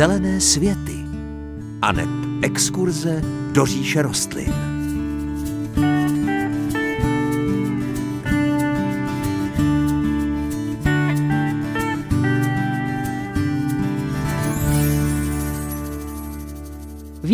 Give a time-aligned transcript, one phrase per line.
[0.00, 0.96] Zelené světy
[1.82, 2.08] aneb
[2.42, 4.69] exkurze do říše rostlin.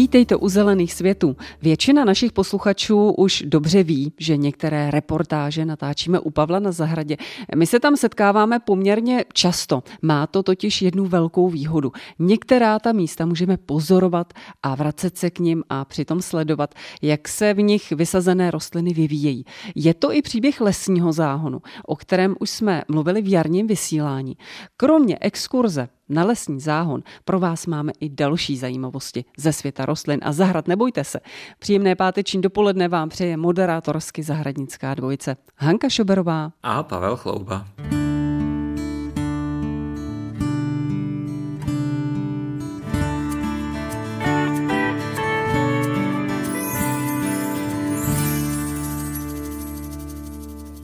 [0.06, 1.36] Vítejte u Zelených světů.
[1.62, 7.16] Většina našich posluchačů už dobře ví, že některé reportáže natáčíme u Pavla na zahradě.
[7.56, 9.82] My se tam setkáváme poměrně často.
[10.02, 11.92] Má to totiž jednu velkou výhodu.
[12.18, 14.32] Některá ta místa můžeme pozorovat
[14.62, 19.44] a vracet se k ním a přitom sledovat, jak se v nich vysazené rostliny vyvíjejí.
[19.74, 24.36] Je to i příběh lesního záhonu, o kterém už jsme mluvili v jarním vysílání.
[24.76, 30.32] Kromě exkurze na lesní záhon pro vás máme i další zajímavosti ze světa rostlin a
[30.32, 30.68] zahrad.
[30.68, 31.20] Nebojte se.
[31.58, 37.66] Příjemné páteční dopoledne vám přeje moderátorsky zahradnická dvojice Hanka Šoberová a Pavel Chlouba.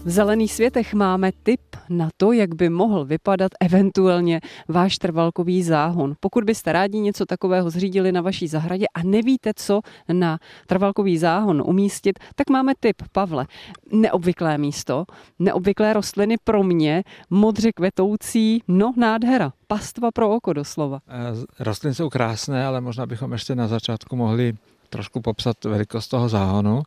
[0.04, 6.14] V zelených světech máme tip na to, jak by mohl vypadat eventuálně váš trvalkový záhon.
[6.20, 9.80] Pokud byste rádi něco takového zřídili na vaší zahradě a nevíte, co
[10.12, 13.46] na trvalkový záhon umístit, tak máme tip, Pavle.
[13.92, 15.04] Neobvyklé místo,
[15.38, 20.98] neobvyklé rostliny pro mě, modře kvetoucí, no nádhera pastva pro oko doslova.
[21.08, 24.54] Eh, rostliny jsou krásné, ale možná bychom ještě na začátku mohli
[24.92, 26.82] trošku popsat velikost toho záhonu.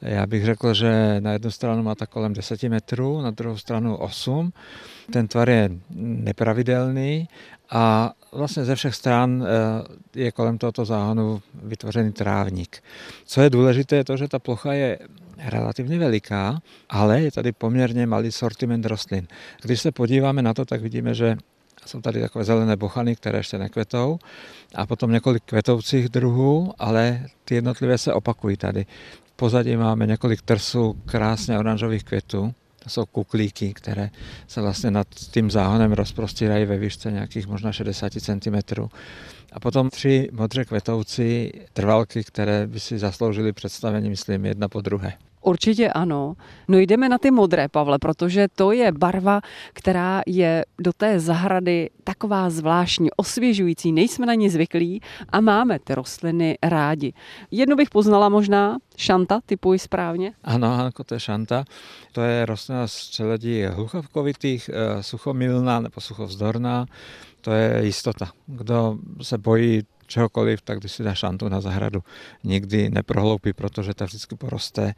[0.00, 3.96] Já bych řekl, že na jednu stranu má tak kolem 10 metrů, na druhou stranu
[3.96, 4.52] 8.
[5.12, 7.28] Ten tvar je nepravidelný
[7.70, 12.82] a vlastně ze všech stran eh, je kolem tohoto záhonu vytvořený trávník.
[13.24, 14.98] Co je důležité, je to, že ta plocha je
[15.38, 19.26] relativně veliká, ale je tady poměrně malý sortiment rostlin.
[19.62, 21.36] Když se podíváme na to, tak vidíme, že
[21.88, 24.18] jsou tady takové zelené bochany, které ještě nekvetou
[24.74, 28.86] a potom několik kvetoucích druhů, ale ty jednotlivé se opakují tady.
[29.24, 32.54] V pozadí máme několik trsů krásně oranžových květů,
[32.86, 34.10] to jsou kuklíky, které
[34.48, 38.82] se vlastně nad tím záhonem rozprostírají ve výšce nějakých možná 60 cm.
[39.52, 45.12] A potom tři modře kvetoucí trvalky, které by si zasloužili představení, myslím, jedna po druhé.
[45.40, 46.34] Určitě ano.
[46.68, 49.40] No jdeme na ty modré, Pavle, protože to je barva,
[49.72, 55.94] která je do té zahrady taková zvláštní, osvěžující, nejsme na ní zvyklí a máme ty
[55.94, 57.12] rostliny rádi.
[57.50, 60.32] Jednu bych poznala možná, šanta, typuji správně?
[60.44, 61.64] Ano, ano, to je šanta.
[62.12, 66.86] To je rostlina z čeledí hluchovkovitých, eh, suchomilná nebo suchovzdorná.
[67.40, 68.30] To je jistota.
[68.46, 72.02] Kdo se bojí čehokoliv, tak když si dá šantu na zahradu,
[72.44, 74.94] nikdy neprohloupí, protože ta vždycky poroste.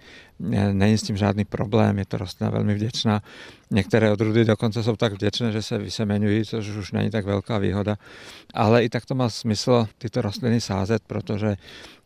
[0.73, 3.23] Není s tím žádný problém, je to rostlina velmi vděčná.
[3.71, 7.97] Některé odrůdy dokonce jsou tak vděčné, že se vysemenují, což už není tak velká výhoda.
[8.55, 11.57] Ale i tak to má smysl tyto rostliny sázet, protože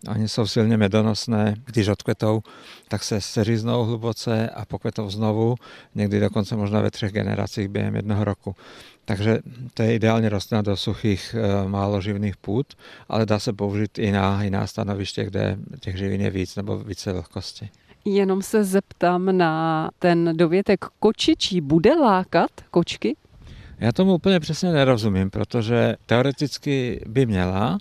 [0.09, 1.55] oni jsou silně medonosné.
[1.65, 2.43] Když odkvetou,
[2.89, 5.55] tak se seříznou hluboce a pokvetou znovu,
[5.95, 8.57] někdy dokonce možná ve třech generacích během jednoho roku.
[9.05, 9.39] Takže
[9.75, 12.67] to je ideálně rostlina do suchých, eh, málo živných půd,
[13.09, 17.13] ale dá se použít i na jiná stanoviště, kde těch živin je víc nebo více
[17.13, 17.71] vlhkosti.
[18.05, 21.61] Jenom se zeptám na ten dovětek kočičí.
[21.61, 23.17] Bude lákat kočky?
[23.79, 27.79] Já tomu úplně přesně nerozumím, protože teoreticky by měla,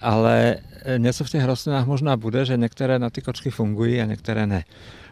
[0.00, 0.56] ale
[0.96, 4.64] něco v těch rostlinách možná bude, že některé na ty kočky fungují a některé ne.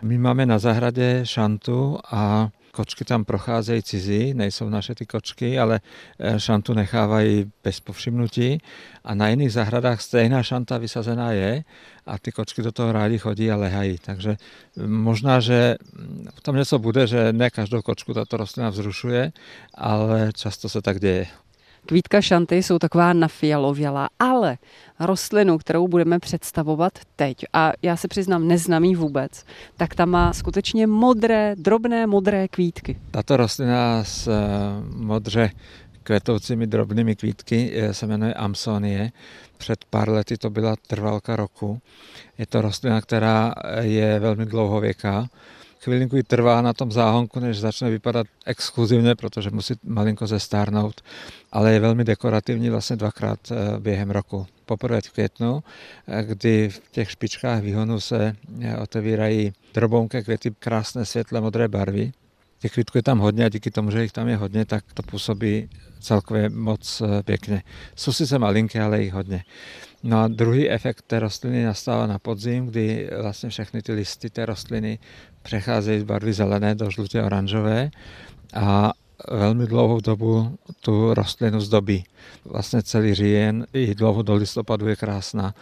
[0.02, 5.80] My máme na zahradě šantu a kočky tam procházejí cizí, nejsou naše ty kočky, ale
[6.18, 8.58] eh, šantu nechávají bez povšimnutí
[9.04, 11.64] a na jiných zahradách stejná šanta vysazená je
[12.06, 13.98] a ty kočky do toho rádi chodí a lehají.
[13.98, 14.36] Takže
[14.76, 15.76] mm, možná, že
[16.34, 19.32] v tom něco bude, že ne každou kočku tato rostlina vzrušuje,
[19.74, 21.26] ale často se tak děje.
[21.86, 24.58] Kvítka šanty jsou taková nafialovělá, ale
[25.00, 29.44] rostlinu, kterou budeme představovat teď, a já se přiznám, neznám ji vůbec,
[29.76, 33.00] tak ta má skutečně modré, drobné modré kvítky.
[33.10, 34.32] Tato rostlina s eh,
[34.96, 35.50] modře
[36.02, 39.12] kvetoucími drobnými kvítky eh, se jmenuje Amsonie.
[39.56, 41.80] Před pár lety to byla trvalka roku.
[42.38, 45.28] Je to rostlina, která je velmi dlouhověká
[45.84, 51.00] chvilinku trvá na tom záhonku, než začne vypadat exkluzivně, protože musí malinko zestárnout,
[51.52, 54.46] ale je velmi dekorativní vlastně dvakrát eh, během roku.
[54.66, 55.62] Poprvé v květnu,
[56.08, 62.12] eh, kdy v těch špičkách výhonu se eh, otevírají drobounké květy krásné světle modré barvy.
[62.58, 65.02] Těch květků je tam hodně a díky tomu, že jich tam je hodně, tak to
[65.02, 65.68] působí
[66.00, 67.62] celkově moc pěkně.
[67.96, 69.44] Jsou sice malinké, ale jich hodně.
[70.06, 74.46] No a druhý efekt té rostliny nastává na podzim, kdy vlastně všechny ty listy té
[74.46, 74.98] rostliny
[75.42, 77.90] přecházejí z barvy zelené do žlutě oranžové
[78.54, 78.92] a
[79.30, 82.04] velmi dlouhou dobu tu rostlinu zdobí.
[82.44, 85.54] Vlastně celý říjen i dlouho do listopadu je krásná.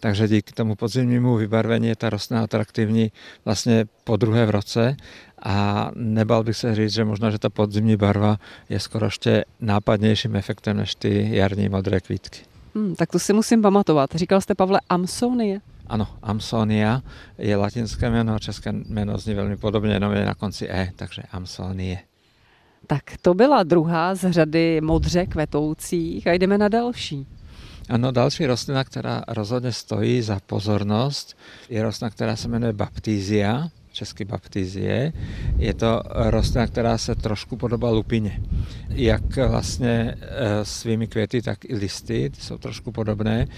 [0.00, 3.12] Takže díky tomu podzimnímu vybarvení je ta rostlina atraktivní
[3.44, 4.96] vlastně po druhé v roce
[5.42, 8.38] a nebal bych se říct, že možná, že ta podzimní barva
[8.68, 12.55] je skoro ještě nápadnějším efektem než ty jarní modré kvítky.
[12.76, 14.10] Hmm, tak to si musím pamatovat.
[14.14, 15.60] Říkal jste, Pavle, Amsonie?
[15.86, 17.02] Ano, Amsonia
[17.38, 21.22] je latinské jméno a české jméno zní velmi podobně, jenom je na konci E, takže
[21.32, 21.98] Amsonie.
[22.86, 27.26] Tak to byla druhá z řady modře kvetoucích a jdeme na další.
[27.88, 31.36] Ano, další rostlina, která rozhodně stojí za pozornost,
[31.68, 35.12] je rostlina, která se jmenuje Baptizia, česky baptizie.
[35.56, 38.40] Je to rostlina, která se trošku podobá lupině.
[38.88, 43.48] Jak vlastně eh, svými květy, tak i listy, ty jsou trošku podobné.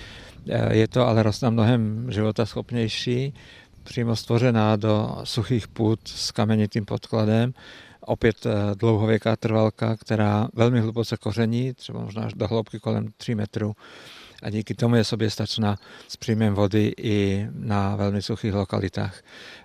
[0.48, 3.34] Eh, je to ale rostlina mnohem životaschopnější,
[3.82, 7.54] přímo stvořená do suchých půd s kamenitým podkladem.
[8.00, 13.34] Opět eh, dlouhověká trvalka, která velmi hluboce koření, třeba možná až do hloubky kolem 3
[13.34, 13.74] metrů
[14.42, 15.76] a díky tomu je soběstačná
[16.08, 19.22] s příjmem vody i na velmi suchých lokalitách.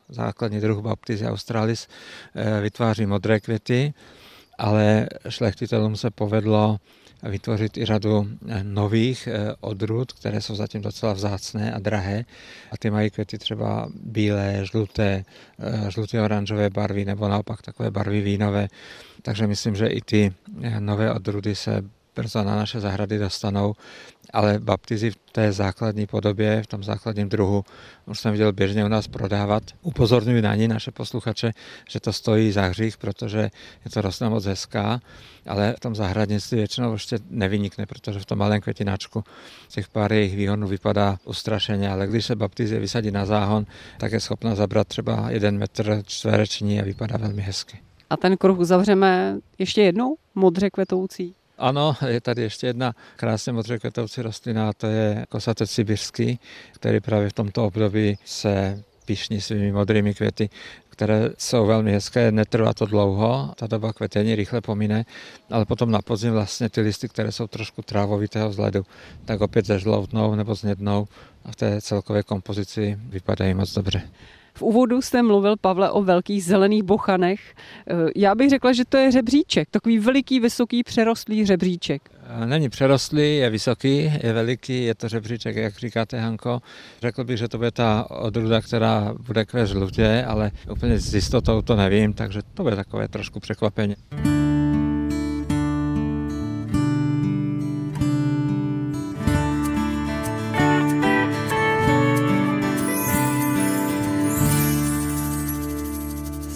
[0.10, 1.88] Základní druh Baptisia australis
[2.36, 3.94] eh, vytváří modré květy,
[4.58, 6.78] ale šlechtitelům se povedlo
[7.24, 12.26] vytvořit i řadu eh, nových eh, odrůd, které jsou zatím docela vzácné a drahé.
[12.72, 15.24] A ty mají květy třeba bílé, žluté,
[15.90, 18.68] žluté oranžové barvy nebo naopak takové barvy vínové.
[19.22, 20.34] Takže myslím, že i ty
[20.80, 21.84] nové odrůdy se
[22.16, 23.76] brzo na naše zahrady dostanou,
[24.34, 27.66] ale baptizy v té základní podobě, v tom základním druhu,
[28.06, 29.64] už jsem viděl běžně u nás prodávat.
[29.82, 31.52] Upozorňuji na ní naše posluchače,
[31.90, 33.40] že to stojí za hřích, protože
[33.86, 35.00] je to rostlina moc hezká,
[35.48, 39.24] ale v tom zahradnictví většinou ještě nevynikne, protože v tom malém květináčku
[39.70, 43.66] těch pár jejich výhonů vypadá ustrašeně, ale když se baptizie vysadí na záhon,
[43.98, 47.80] tak je schopna zabrat třeba jeden metr čtvereční a vypadá velmi hezky.
[48.10, 51.36] A ten kruh uzavřeme ještě jednou, modře kvetoucí.
[51.64, 56.40] Ano, je tady ještě jedna krásně modře kvetoucí rostlina, to je kosatec sibirský,
[56.72, 60.50] který právě v tomto období se pišní svými modrými květy,
[60.90, 65.06] které jsou velmi hezké, netrvá to dlouho, ta doba kvetení rychle pomine,
[65.52, 68.86] ale potom na podzim vlastně ty listy, které jsou trošku trávovitého vzhledu,
[69.26, 71.08] tak opět zežloutnou nebo znědnou
[71.46, 74.02] a v té celkové kompozici vypadají moc dobře.
[74.56, 77.40] V úvodu jste mluvil, Pavle, o velkých zelených bochanech.
[77.88, 82.02] Eh, já bych řekla, že to je řebříček, takový veliký, vysoký, přerostlý řebříček.
[82.28, 86.62] Eh, není přerostlý, je vysoký, je veliký, je to řebříček, jak říkáte, Hanko.
[87.02, 91.62] Řekl bych, že to bude ta odruda, která bude kvést žlutě, ale úplně s jistotou
[91.62, 93.96] to nevím, takže to bude takové trošku překvapení.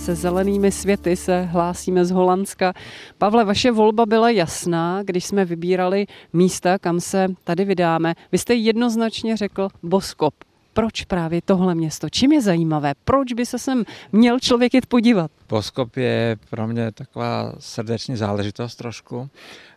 [0.08, 2.74] Se zelenými světy se hlásíme z Holandska.
[3.18, 8.14] Pavle, vaše volba byla jasná, když jsme vybírali místa, kam se tady vydáme.
[8.32, 10.34] Vy jste jednoznačně řekl Boskop.
[10.74, 12.10] Proč právě tohle město?
[12.10, 12.94] Čím je zajímavé?
[13.04, 15.32] Proč by se sem měl člověk jít podívat?
[15.50, 19.30] Boskop je pro mě taková srdeční záležitost trošku.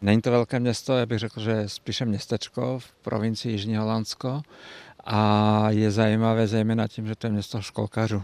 [0.03, 4.43] Není to velké město, já bych řekl, že spíše městečko v provincii Jižní Holandsko
[5.05, 8.23] a je zajímavé zejména tím, že to je město školkařů.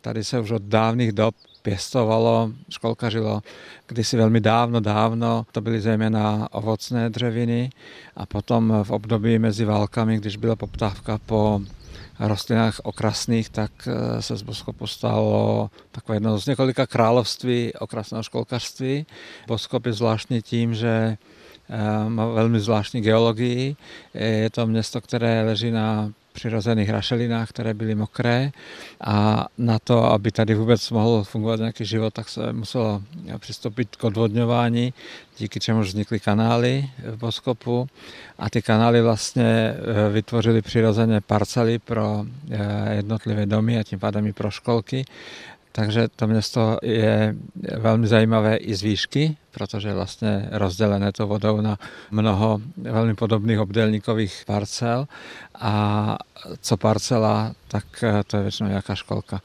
[0.00, 3.42] Tady se už od dávných dob pěstovalo, školkařilo
[3.86, 7.70] kdysi velmi dávno, dávno, to byly zejména ovocné dřeviny
[8.16, 11.60] a potom v období mezi válkami, když byla poptávka po
[12.20, 19.06] rostlinách okrasných, tak eh, se z Boskopu stalo takové jedno z několika království okrasného školkařství.
[19.46, 21.16] Boskop je zvláštní tím, že
[22.08, 23.76] má velmi zvláštní geologii.
[24.14, 28.50] Je to město, které leží na přirozených rašelinách, které byly mokré.
[29.00, 33.02] A na to, aby tady vůbec mohl fungovat nějaký život, tak se muselo
[33.38, 34.94] přistoupit k odvodňování,
[35.38, 37.88] díky čemu vznikly kanály v Boskopu
[38.38, 44.26] a ty kanály vlastně eh, vytvořily přirozené parcely pro eh, jednotlivé domy a tím pádem
[44.26, 45.04] i pro školky.
[45.72, 47.34] Takže to město je
[47.78, 51.78] velmi zajímavé i z výšky, protože je vlastně rozdělené to vodou na
[52.10, 55.08] mnoho velmi podobných obdélníkových parcel
[55.54, 56.16] a
[56.60, 57.84] co parcela, tak
[58.26, 59.40] to je většinou nějaká školka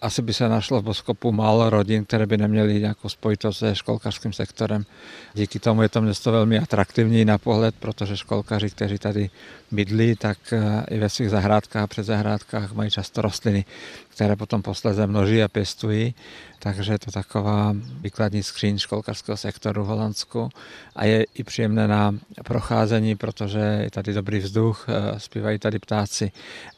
[0.00, 4.32] asi by se našlo v Boskopu málo rodin, které by neměly nějakou spojitost se školkařským
[4.32, 4.86] sektorem.
[5.34, 9.30] Díky tomu je to město velmi atraktivní na pohled, protože školkaři, kteří tady
[9.70, 13.64] bydlí, tak eh, i ve svých zahrádkách a předzahrádkách mají často rostliny,
[14.08, 16.14] které potom posléze množí a pěstují.
[16.58, 20.48] Takže je to taková výkladní skříň školkařského sektoru v Holandsku
[20.96, 26.32] a je i příjemné na procházení, protože je tady dobrý vzduch, eh, zpívají tady ptáci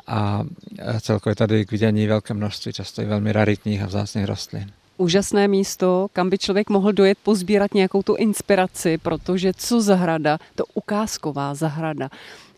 [0.06, 0.44] a
[1.00, 4.70] celkově tady k vidění velké množství, často i velmi raritních a vzácných rostlin.
[4.97, 10.64] Úžasné místo, kam by člověk mohl dojet pozbírat nějakou tu inspiraci, protože co zahrada, to
[10.75, 12.11] ukázková zahrada.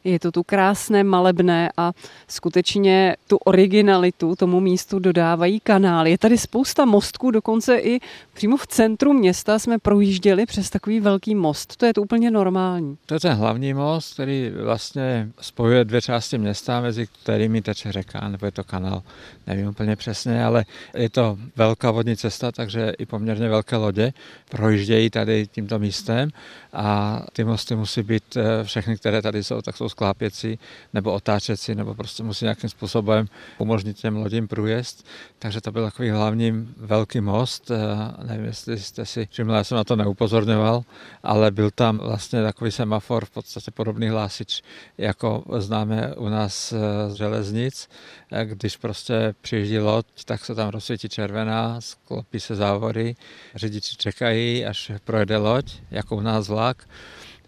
[0.04, 1.92] Je to tu krásné, malebné a
[2.28, 6.10] skutečně tu originalitu tomu místu dodávají kanály.
[6.10, 8.00] Je tady spousta mostků, dokonce i
[8.34, 11.76] přímo v centru města jsme projížděli přes takový velký most.
[11.76, 12.96] To je to úplně normální.
[13.06, 18.28] To je ten hlavní most, který vlastně spojuje dvě části města, mezi kterými teče řeka,
[18.28, 19.02] nebo je to kanál,
[19.46, 20.64] nevím úplně přesně, ale
[20.94, 24.12] je to velká vodní cesta, takže i poměrně velké lodě
[24.50, 26.30] projíždějí tady tímto místem
[26.72, 30.58] a ty mosty musí být eh, všechny, které tady jsou, tak jsou sklápěcí
[30.94, 33.26] nebo otáčecí, nebo prostě musí nějakým způsobem
[33.58, 35.06] umožnit těm lodím průjezd.
[35.38, 37.70] Takže to byl takový hlavní velký most.
[37.70, 37.76] Eh,
[38.24, 40.82] nevím, jestli jste si všimli, já jsem na to neupozorňoval,
[41.22, 44.62] ale byl tam vlastně takový semafor, v podstatě podobný hlásič,
[44.98, 46.74] jako známe u nás
[47.08, 47.88] z železnic.
[48.32, 53.16] Eh, když prostě přijíždí loď, tak se tam rozsvítí červená, sklopí se závory,
[53.54, 56.86] řidiči čekají, až projede loď, jako u nás vlak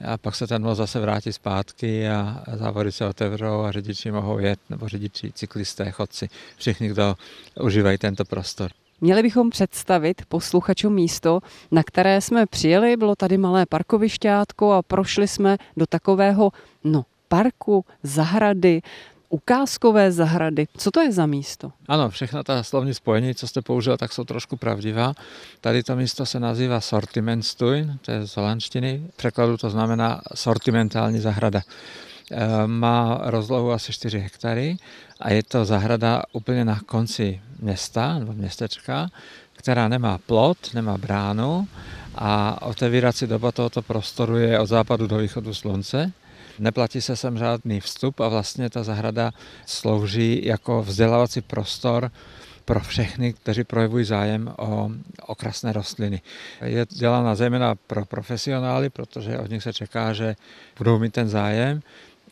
[0.04, 4.38] a pak se ten most zase vrátí zpátky a závody se otevřou a řidiči mohou
[4.38, 7.14] jet, nebo řidiči, cyklisté, chodci, všichni, kdo
[7.60, 8.70] užívají tento prostor.
[9.00, 11.40] Měli bychom představit posluchačům místo,
[11.70, 12.96] na které jsme přijeli.
[12.96, 16.50] Bylo tady malé parkovišťátko a prošli jsme do takového
[16.84, 18.82] no, parku, zahrady,
[19.32, 20.66] ukázkové zahrady.
[20.76, 21.72] Co to je za místo?
[21.88, 25.14] Ano, všechna ta slovní spojení, co jste použil, tak jsou trošku pravdivá.
[25.60, 29.02] Tady to místo se nazývá Sortimentstuin, to je z holandštiny.
[29.12, 31.60] V překladu to znamená sortimentální zahrada.
[32.30, 34.76] E, má rozlohu asi 4 hektary
[35.20, 39.08] a je to zahrada úplně na konci města nebo městečka,
[39.52, 41.68] která nemá plot, nemá bránu
[42.14, 46.12] a otevírací doba tohoto prostoru je od západu do východu slunce
[46.58, 49.32] Neplatí se sem žádný vstup a vlastně ta zahrada
[49.66, 52.10] slouží jako vzdělávací prostor
[52.64, 54.90] pro všechny, kteří projevují zájem o
[55.26, 56.22] okrasné rostliny.
[56.64, 60.36] Je dělána zejména pro profesionály, protože od nich se čeká, že
[60.78, 61.82] budou mít ten zájem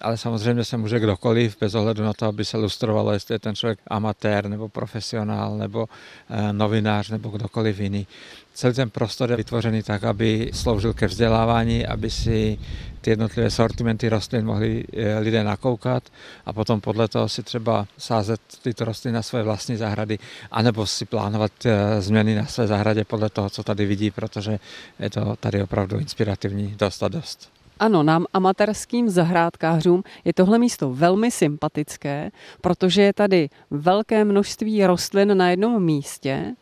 [0.01, 3.55] ale samozřejmě se může kdokoliv, bez ohledu na to, aby se lustrovalo, jestli je ten
[3.55, 5.89] člověk amatér nebo profesionál nebo
[6.31, 8.07] eh, novinář nebo kdokoliv jiný.
[8.55, 12.59] Celý ten prostor je vytvořený tak, aby sloužil ke vzdělávání, aby si
[13.01, 16.03] ty jednotlivé sortimenty rostlin mohli eh, lidé nakoukat
[16.47, 20.19] a potom podle toho si třeba sázet tyto rostliny na své vlastní zahrady,
[20.51, 24.59] anebo si plánovat eh, změny na své zahradě podle toho, co tady vidí, protože
[24.99, 27.60] je to tady opravdu inspirativní dost a dost.
[27.81, 35.37] Ano, nám amatérským zahrádkářům je tohle místo velmi sympatické, protože je tady velké množství rostlin
[35.37, 36.55] na jednom místě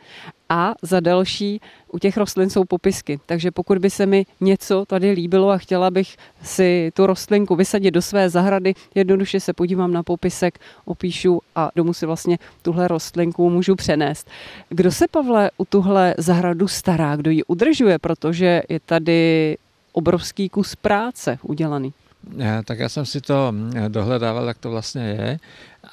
[0.48, 1.60] a za další
[1.92, 3.20] u těch rostlin jsou popisky.
[3.26, 7.94] Takže pokud by se mi něco tady líbilo a chtěla bych si tu rostlinku vysadit
[7.94, 13.50] do své zahrady, jednoduše se podívám na popisek, opíšu a domů si vlastně tuhle rostlinku
[13.50, 14.30] můžu přenést.
[14.68, 19.56] Kdo se, Pavle, u tuhle zahradu stará, kdo ji udržuje, protože je tady
[19.92, 21.92] obrovský kus práce udělaný.
[22.64, 25.38] Tak já jsem si to eh, dohledával, jak to vlastně je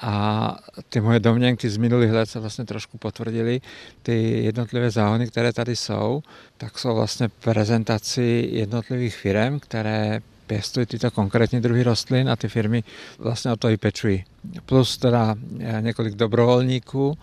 [0.02, 0.58] a
[0.90, 3.62] ty moje domněnky z minulých let se vlastně trošku potvrdily.
[4.04, 6.24] Ty jednotlivé záhony, které tady jsou,
[6.58, 12.84] tak jsou vlastně prezentaci jednotlivých firm, které pěstují tyto konkrétní druhy rostlin a ty firmy
[13.20, 14.24] vlastně o to i pečují.
[14.66, 17.18] Plus teda eh, několik dobrovolníků,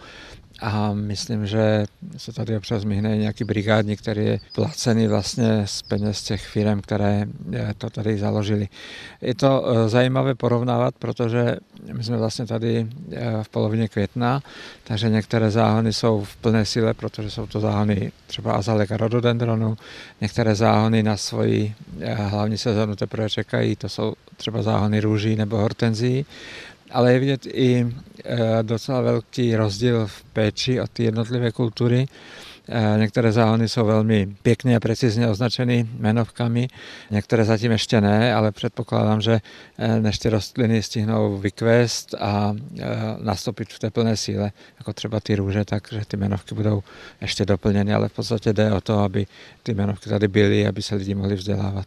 [0.63, 1.85] a myslím, že
[2.17, 7.27] se tady občas myhne nějaký brigádník, který je placený vlastně z peněz těch firm, které
[7.55, 8.69] eh, to tady založili.
[9.21, 11.57] Je to eh, zajímavé porovnávat, protože
[11.93, 14.43] my jsme vlastně tady eh, v polovině května,
[14.85, 19.77] takže některé záhony jsou v plné síle, protože jsou to záhony třeba azalek a rododendronu,
[20.21, 21.75] některé záhony na svoji
[22.15, 26.27] hlavní sezonu teprve čekají, to jsou třeba záhony růží nebo hortenzí
[26.93, 27.87] ale je vidět i
[28.25, 32.09] eh, docela velký rozdíl v péči o ty jednotlivé kultury.
[32.69, 36.69] Eh, některé záhony jsou velmi pěkně a precizně označeny jmenovkami,
[37.11, 39.41] některé zatím ještě ne, ale předpokládám, že
[39.79, 42.55] eh, než ty rostliny stihnou vykvést a
[43.23, 46.83] nastoupit v té plné síle, jako třeba ty růže, takže ty jmenovky budou
[47.21, 49.27] ještě doplněny, ale v podstatě jde o to, aby
[49.63, 51.87] ty jmenovky tady byly, aby se lidi mohli vzdělávat.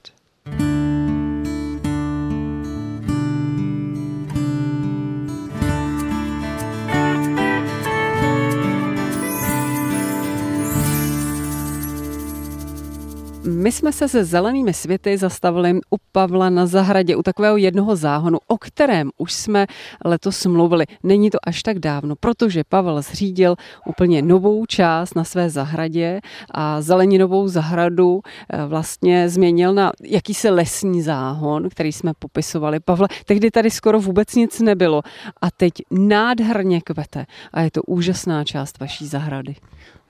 [13.75, 18.57] Jsme se se zelenými světy zastavili u Pavla na zahradě, u takového jednoho záhonu, o
[18.57, 19.67] kterém už jsme
[20.05, 20.85] letos mluvili.
[21.03, 23.55] Není to až tak dávno, protože Pavel zřídil
[23.87, 31.01] úplně novou část na své zahradě a zeleninovou zahradu eh, vlastně změnil na jakýsi lesní
[31.01, 32.79] záhon, který jsme popisovali.
[32.79, 35.01] Pavle, tehdy tady skoro vůbec nic nebylo
[35.41, 39.55] a teď nádherně kvete a je to úžasná část vaší zahrady.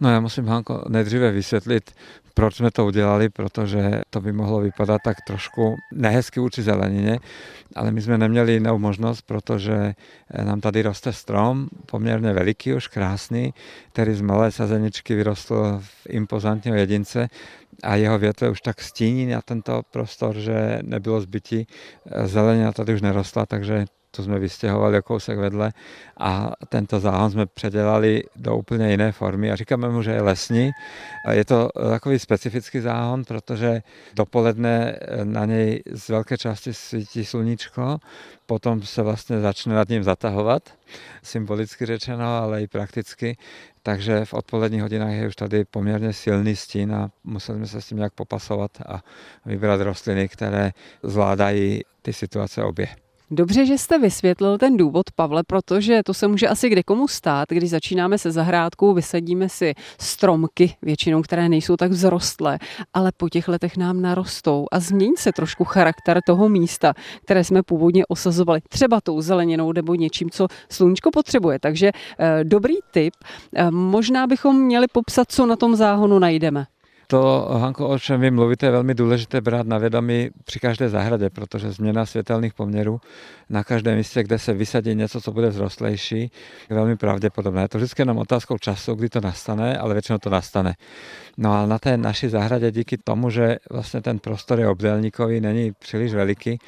[0.02, 1.92] No já musím Hanko nejdříve vysvětlit,
[2.34, 7.20] proč jsme to udělali, protože to by mohlo vypadat tak trošku nehezky vůči zelenině,
[7.76, 9.94] ale my jsme neměli jinou možnost, protože
[10.44, 13.54] nám tady roste strom, poměrně veliký, už krásný,
[13.92, 17.28] který z malé sazeničky vyrostl v impozantního jedince
[17.84, 21.68] a jeho větve už tak stíní na tento prostor, že nebylo zbytí.
[22.26, 25.72] Zelenina tady už nerostla, takže to jsme vystěhovali kousek vedle
[26.18, 30.72] a tento záhon jsme předělali do úplně jiné formy a říkáme mu, že je lesní.
[31.32, 33.82] Je to takový specifický záhon, protože
[34.14, 37.98] dopoledne na něj z velké části svítí sluníčko,
[38.46, 40.70] potom se vlastně začne nad ním zatahovat,
[41.24, 43.38] symbolicky řečeno, ale i prakticky.
[43.84, 47.88] Takže v odpoledních hodinách je už tady poměrně silný stín a museli jsme se s
[47.88, 49.02] tím nějak popasovat a
[49.46, 50.72] vybrat rostliny, které
[51.04, 52.88] zvládají ty situace obě.
[53.32, 57.50] Dobře, že jste vysvětlil ten důvod, Pavle, protože to se může asi kde komu stát,
[57.50, 62.60] když začínáme se zahrádkou, vysadíme si stromky, většinou které nejsou tak vzrostlé,
[62.94, 67.64] ale po těch letech nám narostou a změní se trošku charakter toho místa, které jsme
[67.64, 71.60] původně osazovali, třeba tou zeleninou nebo něčím, co sluníčko potřebuje.
[71.60, 73.14] Takže eh, dobrý tip.
[73.56, 76.66] Eh, možná bychom měli popsat, co na tom záhonu najdeme.
[77.08, 81.30] To, Hanko, o čem vy mluvíte, je velmi důležité brát na vědomí při každé zahradě,
[81.30, 83.02] protože změna světelných poměrů
[83.50, 86.32] na každém místě, kde se vysadí něco, co bude vzrostlejší,
[86.70, 87.62] je velmi pravděpodobné.
[87.62, 90.76] Je to vždycky jenom otázkou času, kdy to nastane, ale většinou to nastane.
[91.38, 95.72] No a na té naší zahradě díky tomu, že vlastně ten prostor je obdélníkový, není
[95.72, 96.60] příliš veliký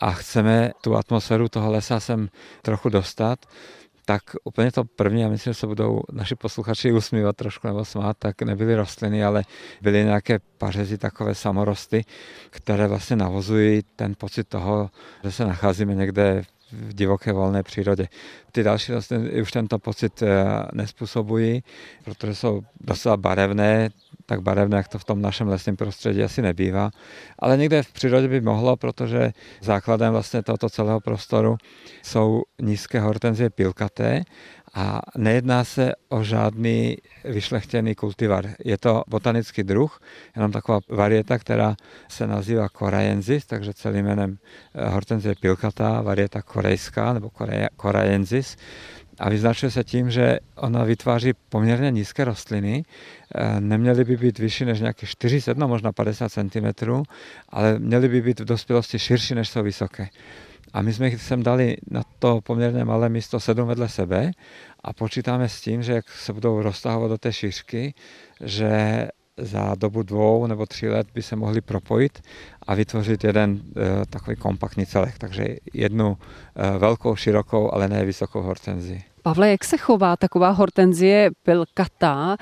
[0.00, 2.28] a chceme tu atmosféru toho lesa sem
[2.62, 3.38] trochu dostat,
[4.10, 8.16] tak úplně to první, já myslím, že se budou naši posluchači usmívat trošku nebo smát,
[8.18, 9.44] tak nebyly rostliny, ale
[9.82, 12.04] byly nějaké pařezy, takové samorosty,
[12.50, 14.90] které vlastně navozují ten pocit toho,
[15.24, 18.08] že se nacházíme někde v divoké volné přírodě.
[18.52, 21.62] Ty další rostliny už tento pocit eh, nespůsobují,
[22.04, 23.90] protože jsou docela barevné,
[24.26, 26.90] tak barevné, jak to v tom našem lesním prostředí asi nebývá.
[27.38, 31.56] Ale někde v přírodě by mohlo, protože základem vlastně tohoto celého prostoru
[32.02, 34.22] jsou nízké hortenzie pilkaté
[34.74, 38.48] a nejedná se o žádný vyšlechtěný kultivar.
[38.64, 40.00] Je to botanický druh,
[40.36, 41.76] jenom taková varieta, která
[42.08, 44.38] se nazývá Korajensis, takže celým jménem
[44.74, 47.30] eh, hortenzie pilkatá, varieta korejská nebo
[47.76, 48.56] Korajensis
[49.20, 52.84] a vyznačuje se tím, že ona vytváří poměrně nízké rostliny.
[53.34, 56.90] Eh, neměly by být vyšší než nějaké 40, no možná 50 cm,
[57.48, 60.08] ale měly by být v dospělosti širší, než jsou vysoké.
[60.72, 64.30] A my jsme sem dali na to poměrně malé místo sedm vedle sebe
[64.84, 67.94] a počítáme s tím, že jak se budou roztahovat do té šířky,
[68.40, 72.22] že za dobu dvou nebo tří let by se mohli propojit
[72.62, 75.18] a vytvořit jeden e, takový kompaktní celek.
[75.18, 76.18] Takže jednu
[76.56, 79.02] e, velkou, širokou, ale ne vysokou hortenzii.
[79.22, 82.36] Pavle, jak se chová taková hortenzie pilkatá,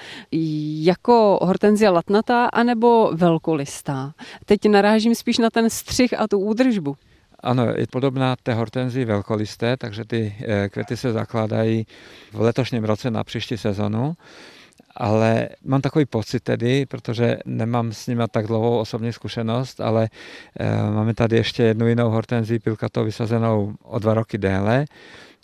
[0.80, 4.12] jako hortenzie latnatá anebo velkolistá?
[4.44, 6.96] Teď narážím spíš na ten střih a tu údržbu.
[7.42, 11.87] Ano, je podobná té hortenzii velkolisté, takže ty eh, květy se zakládají
[12.33, 14.16] v letošním roce na příští sezonu
[14.98, 20.09] ale mám takový pocit tedy, protože nemám s nimi tak dlouhou osobní zkušenost, ale
[20.61, 24.85] e, máme tady ještě jednu jinou hortenzii pilkatou vysazenou o dva roky déle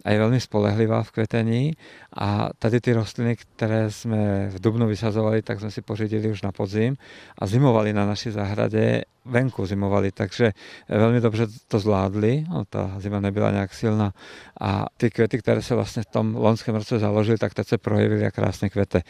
[0.04, 1.72] a je velmi spolehlivá v kvetení.
[2.16, 6.52] A tady ty rostliny, které jsme v Dubnu vysazovali, tak jsme si pořídili už na
[6.52, 6.96] podzim
[7.38, 10.52] a zimovali na naší zahradě, venku zimovali, takže
[10.88, 14.12] velmi dobře to zvládli, no, ta zima nebyla nějak silná.
[14.60, 18.22] A ty květy, které se vlastně v tom loňském roce založily, tak teď se projevily
[18.22, 19.02] jak krásné kvete.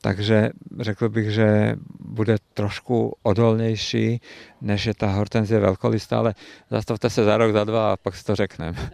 [0.00, 4.20] Takže řekl bych, že bude trošku odolnější,
[4.60, 6.34] než je ta hortenzie velkolistá, ale
[6.70, 8.90] zastavte se za rok, za dva a pak si to řekneme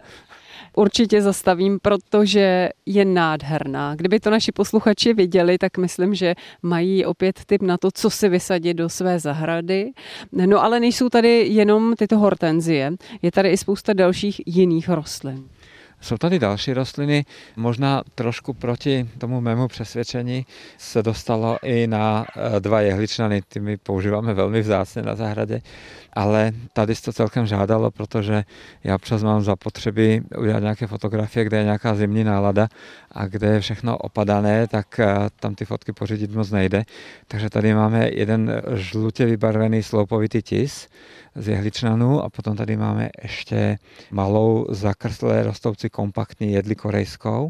[0.77, 3.95] určitě zastavím, protože je nádherná.
[3.95, 8.29] Kdyby to naši posluchači viděli, tak myslím, že mají opět tip na to, co si
[8.29, 9.91] vysadit do své zahrady.
[10.31, 15.43] No ale nejsou tady jenom tyto hortenzie, je tady i spousta dalších jiných rostlin.
[16.01, 20.45] Jsou tady další rostliny, možná trošku proti tomu mému přesvědčení
[20.77, 25.61] se dostalo i na eh, dva jehličnany, ty my používáme velmi vzácně na zahradě,
[26.13, 28.43] ale tady to celkem žádalo, protože
[28.83, 32.67] já občas mám zapotřebí udělat nějaké fotografie, kde je nějaká zimní nálada
[33.11, 36.83] a kde je všechno opadané, tak eh, tam ty fotky pořídit moc nejde.
[37.27, 40.87] Takže tady máme jeden žlutě vybarvený sloupovitý tis,
[41.37, 43.77] z jehličnanů a potom tady máme ještě
[44.11, 47.49] malou zakrstlé rostoucí kompaktní jedli korejskou.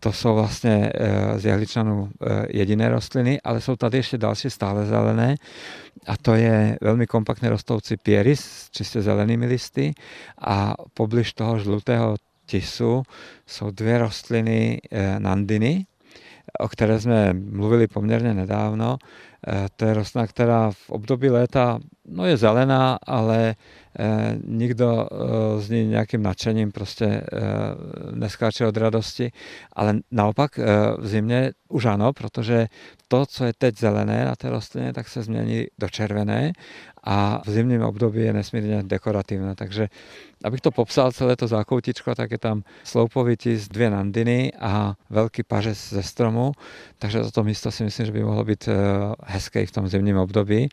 [0.00, 4.86] To jsou vlastně eh, z jehličnanů eh, jediné rostliny, ale jsou tady ještě další stále
[4.86, 5.34] zelené.
[6.06, 9.92] A to je velmi kompaktně rostoucí pieris s čistě zelenými listy.
[10.40, 12.16] A poblíž toho žlutého
[12.46, 13.02] tisu
[13.46, 15.86] jsou dvě rostliny eh, nandiny,
[16.58, 18.98] o které jsme mluvili poměrně nedávno.
[19.76, 23.54] To je rostlina, která v období léta no je zelená, ale
[23.98, 27.24] Eh, nikdo eh, z ní nějakým nadšením prostě eh,
[28.14, 29.32] neskáče od radosti,
[29.72, 30.58] ale naopak
[30.98, 32.66] v zimě už ano, protože
[33.08, 36.52] to, co je teď zelené na té rostlině, tak se změní do červené
[37.04, 39.54] a v zimním období je nesmírně dekorativné.
[39.54, 39.88] Takže
[40.44, 45.42] abych to popsal, celé to zákoutičko, tak je tam sloupovitý z dvě nandiny a velký
[45.42, 46.52] pařez ze stromu,
[46.98, 48.68] takže toto místo si myslím, že by mohlo být
[49.24, 50.68] hezké v tom zimním období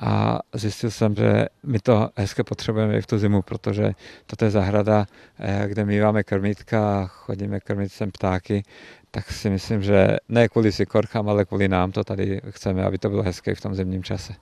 [0.00, 3.92] a zjistil jsem, že my to hezké potřebujeme i v tu zimu, protože
[4.26, 5.06] toto je zahrada,
[5.38, 8.62] eh, kde míváme krmítka a chodíme krmit sem ptáky,
[9.10, 13.08] tak si myslím, že ne kvůli sikorkám, ale kvůli nám to tady chceme, aby to
[13.08, 14.34] bylo hezké v tom zimním čase.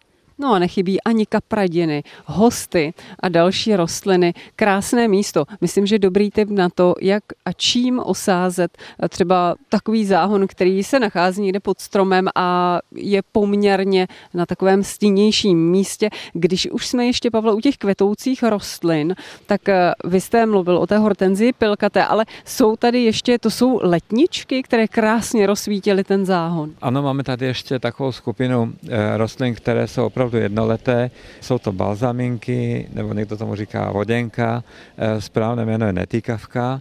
[0.42, 4.34] No a nechybí ani kapradiny, hosty a další rostliny.
[4.56, 5.44] Krásné místo.
[5.60, 8.78] Myslím, že dobrý tip na to, jak a čím osázet
[9.08, 15.70] třeba takový záhon, který se nachází někde pod stromem a je poměrně na takovém stínějším
[15.70, 16.10] místě.
[16.32, 19.14] Když už jsme ještě, Pavle, u těch kvetoucích rostlin,
[19.46, 23.80] tak eh, vy jste mluvil o té hortenzii pilkaté, ale jsou tady ještě, to jsou
[23.82, 26.70] letničky, které krásně rozsvítily ten záhon.
[26.80, 31.10] Ano, máme tady ještě takovou skupinu eh, rostlin, které jsou opravdu opravdu jednoleté.
[31.40, 34.64] Jsou to balzaminky, nebo někdo tomu říká voděnka,
[34.96, 36.80] eh, správné jméno je netýkavka.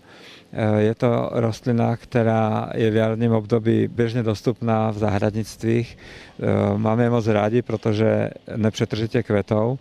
[0.54, 5.98] Eh, je to rostlina, která je v jarním období běžně dostupná v zahradnictvích.
[5.98, 9.80] Eh, máme je moc rádi, protože nepřetržitě kvetou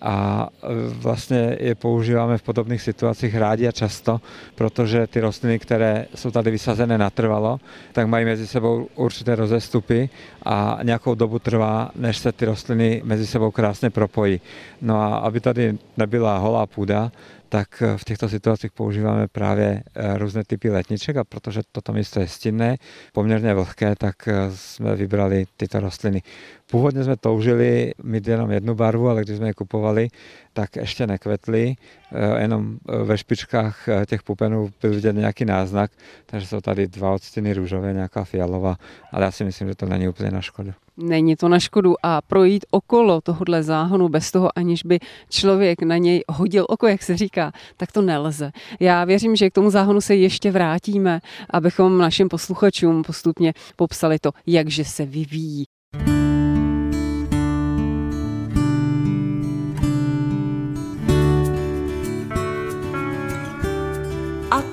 [0.00, 4.20] a e, vlastně je používáme v podobných situacích rádi a často,
[4.54, 7.60] protože ty rostliny, které jsou tady vysazené natrvalo,
[7.92, 10.08] tak mají mezi sebou určité rozestupy
[10.44, 14.40] a nějakou dobu trvá, než se ty rostliny mezi sebou krásně propojí.
[14.82, 17.12] No a aby tady nebyla holá půda,
[17.48, 22.28] tak v těchto situacích používáme právě eh, různé typy letniček a protože toto místo je
[22.28, 22.76] stinné,
[23.12, 26.22] poměrně vlhké, tak eh, jsme vybrali tyto rostliny.
[26.70, 30.08] Původně jsme toužili mít jenom jednu barvu, ale když jsme je kupovali,
[30.54, 31.74] tak ještě nekvetly,
[32.12, 35.90] eh, jenom ve špičkách těch pupenů byl vidět nějaký náznak,
[36.26, 38.76] takže jsou tady dva odstíny růžové, nějaká fialová,
[39.12, 40.72] ale já si myslím, že to není úplně na škodu.
[40.96, 44.98] Není to na škodu a projít okolo tohohle záhonu bez toho, aniž by
[45.30, 48.52] člověk na něj hodil oko, jak se říká, tak to nelze.
[48.80, 54.30] Já věřím, že k tomu záhonu se ještě vrátíme, abychom našim posluchačům postupně popsali to,
[54.46, 55.64] jakže se vyvíjí.